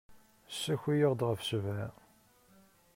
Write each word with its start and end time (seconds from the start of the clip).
Ssaki-aɣ-d 0.51 1.21
ɣef 1.27 1.39
ssebɛa. 1.43 1.87